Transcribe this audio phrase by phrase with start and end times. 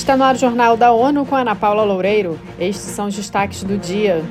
[0.00, 2.40] Está no ar o Jornal da ONU com Ana Paula Loureiro.
[2.58, 4.24] Estes são os destaques do dia.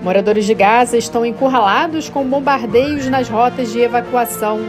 [0.00, 4.60] Moradores de Gaza estão encurralados com bombardeios nas rotas de evacuação.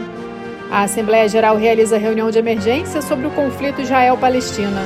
[0.72, 4.82] A Assembleia Geral realiza reunião de emergência sobre o conflito Israel-Palestina.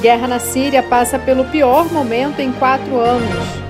[0.00, 3.65] Guerra na Síria passa pelo pior momento em quatro anos.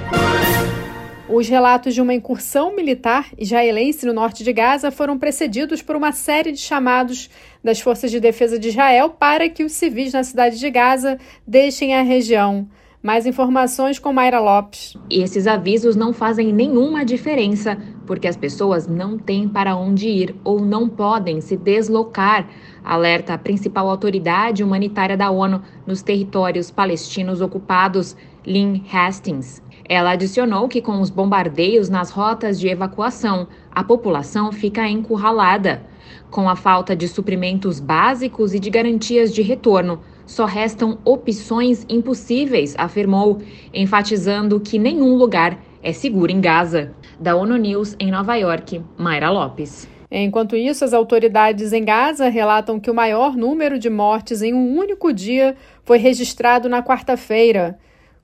[1.28, 6.12] Os relatos de uma incursão militar israelense no norte de Gaza foram precedidos por uma
[6.12, 7.28] série de chamados
[7.64, 11.94] das Forças de Defesa de Israel para que os civis na cidade de Gaza deixem
[11.96, 12.68] a região.
[13.02, 14.96] Mais informações com Mayra Lopes.
[15.10, 20.60] Esses avisos não fazem nenhuma diferença, porque as pessoas não têm para onde ir ou
[20.60, 22.48] não podem se deslocar,
[22.84, 29.60] alerta a principal autoridade humanitária da ONU nos territórios palestinos ocupados, Lynn Hastings.
[29.88, 35.82] Ela adicionou que, com os bombardeios nas rotas de evacuação, a população fica encurralada.
[36.30, 42.74] Com a falta de suprimentos básicos e de garantias de retorno, só restam opções impossíveis,
[42.78, 43.38] afirmou,
[43.72, 46.92] enfatizando que nenhum lugar é seguro em Gaza.
[47.18, 49.88] Da ONU News em Nova York, Mayra Lopes.
[50.10, 54.76] Enquanto isso, as autoridades em Gaza relatam que o maior número de mortes em um
[54.76, 57.78] único dia foi registrado na quarta-feira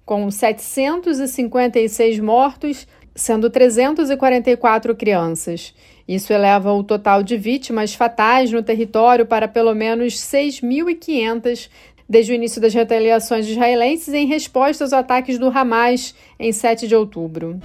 [0.04, 5.74] com 756 mortos, sendo 344 crianças.
[6.06, 11.68] Isso eleva o total de vítimas fatais no território para pelo menos 6.500
[12.08, 16.94] desde o início das retaliações israelenses em resposta aos ataques do Hamas em 7 de
[16.94, 17.58] outubro.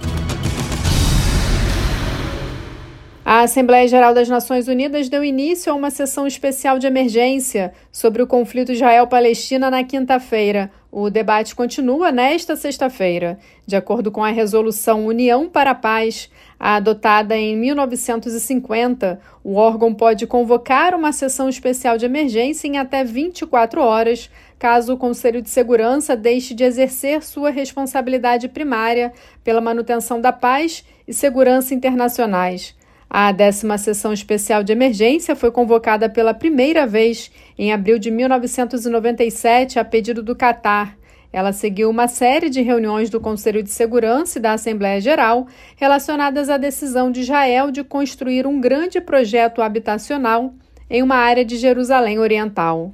[3.30, 8.22] A Assembleia Geral das Nações Unidas deu início a uma sessão especial de emergência sobre
[8.22, 10.70] o conflito Israel-Palestina na quinta-feira.
[10.90, 13.38] O debate continua nesta sexta-feira.
[13.66, 20.26] De acordo com a resolução União para a Paz, adotada em 1950, o órgão pode
[20.26, 26.16] convocar uma sessão especial de emergência em até 24 horas, caso o Conselho de Segurança
[26.16, 29.12] deixe de exercer sua responsabilidade primária
[29.44, 32.77] pela manutenção da paz e segurança internacionais.
[33.10, 39.78] A décima sessão especial de emergência foi convocada pela primeira vez em abril de 1997
[39.78, 40.94] a pedido do Catar.
[41.32, 46.50] Ela seguiu uma série de reuniões do Conselho de Segurança e da Assembleia Geral relacionadas
[46.50, 50.52] à decisão de Israel de construir um grande projeto habitacional
[50.90, 52.92] em uma área de Jerusalém Oriental.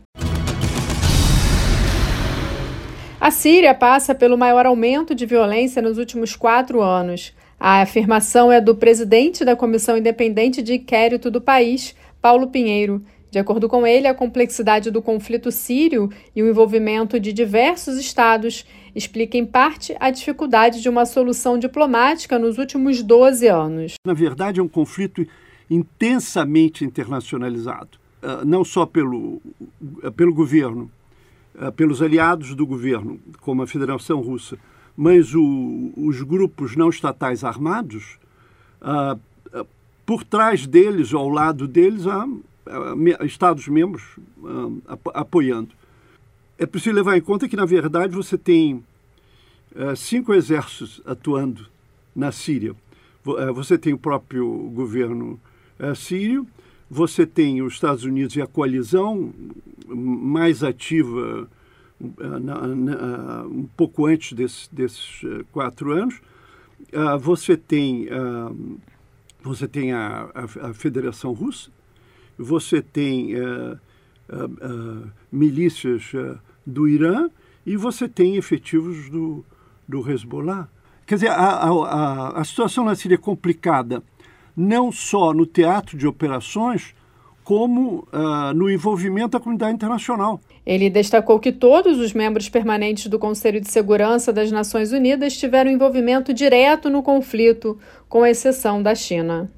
[3.21, 7.33] A Síria passa pelo maior aumento de violência nos últimos quatro anos.
[7.67, 13.03] A afirmação é do presidente da Comissão Independente de Inquérito do país, Paulo Pinheiro.
[13.31, 18.67] De acordo com ele, a complexidade do conflito sírio e o envolvimento de diversos estados
[18.95, 23.95] explica, em parte, a dificuldade de uma solução diplomática nos últimos 12 anos.
[24.07, 25.27] Na verdade, é um conflito
[25.71, 29.41] intensamente internacionalizado, ah, não só pelo,
[30.15, 30.91] pelo governo,
[31.59, 34.59] ah, pelos aliados do governo, como a Federação Russa,
[34.97, 38.19] mas o, os grupos não estatais armados,
[38.81, 39.17] ah,
[39.53, 39.67] ah,
[40.07, 42.27] por trás deles, ao lado deles, há,
[43.23, 44.03] Estados-membros
[44.87, 45.71] ah, apoiando.
[46.59, 48.83] É preciso levar em conta que, na verdade, você tem
[49.77, 51.67] ah, cinco exércitos atuando
[52.15, 52.75] na Síria.
[53.27, 55.41] Ah, você tem o próprio governo
[55.79, 56.47] ah, sírio,
[56.89, 59.33] você tem os Estados Unidos e a coalizão
[59.89, 61.49] mais ativa
[63.51, 66.21] um pouco antes desse, desses uh, quatro anos.
[66.93, 68.79] Uh, você tem, uh,
[69.43, 71.71] você tem a, a, a, Federação Russa,
[72.39, 73.35] você tem
[75.31, 76.13] milícias
[76.67, 77.29] do Irã
[77.65, 79.45] e você tem efetivos do,
[79.87, 80.69] do Hezbollah.
[81.07, 84.03] Quer dizer, a, a, a situação na Síria é complicada,
[84.57, 86.95] não só no teatro de operações,
[87.45, 90.41] como uh, no envolvimento da comunidade internacional.
[90.67, 95.71] Ele destacou que todos os membros permanentes do Conselho de Segurança das Nações Unidas tiveram
[95.71, 97.79] envolvimento direto no conflito,
[98.09, 99.51] com exceção da China.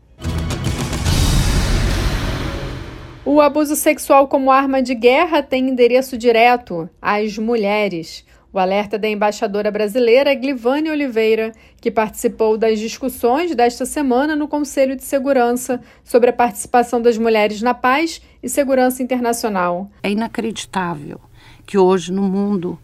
[3.25, 8.25] O abuso sexual como arma de guerra tem endereço direto às mulheres.
[8.57, 14.97] O alerta da embaixadora brasileira Glivane Oliveira, que participou das discussões desta semana no Conselho
[14.97, 19.91] de Segurança sobre a participação das mulheres na paz e segurança internacional.
[20.03, 21.21] É inacreditável
[21.67, 22.79] que hoje no mundo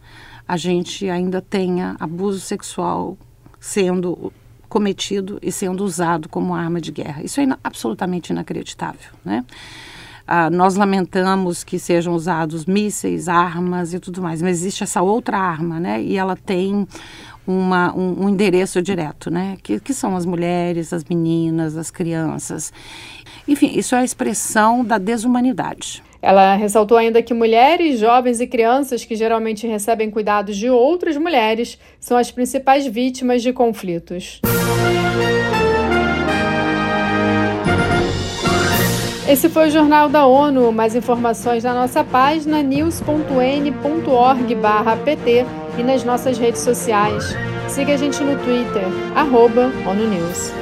[0.47, 3.17] a gente ainda tenha abuso sexual
[3.59, 4.31] sendo
[4.69, 7.23] cometido e sendo usado como arma de guerra.
[7.23, 9.43] Isso é absolutamente inacreditável, né?
[10.27, 15.39] Ah, nós lamentamos que sejam usados mísseis, armas e tudo mais, mas existe essa outra
[15.39, 16.03] arma, né?
[16.03, 16.87] E ela tem
[17.47, 19.57] uma, um, um, endereço direto, né?
[19.63, 22.73] Que, que são as mulheres, as meninas, as crianças.
[23.47, 26.03] Enfim, isso é a expressão da desumanidade.
[26.21, 31.77] Ela ressaltou ainda que mulheres, jovens e crianças que geralmente recebem cuidados de outras mulheres
[31.99, 34.41] são as principais vítimas de conflitos.
[39.33, 40.71] Esse foi o Jornal da ONU.
[40.71, 45.47] Mais informações na nossa página news.n.org/pt
[45.79, 47.35] e nas nossas redes sociais.
[47.67, 48.85] Siga a gente no Twitter,
[49.17, 50.62] arroba ONU News.